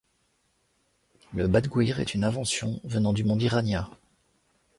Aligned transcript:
Le 1.31 1.47
badguir 1.47 1.99
est 1.99 2.15
une 2.15 2.23
invention 2.23 2.81
venant 2.83 3.13
du 3.13 3.23
monde 3.23 3.43
iranien. 3.43 3.87